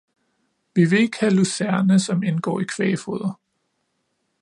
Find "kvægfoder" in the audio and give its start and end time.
2.63-3.37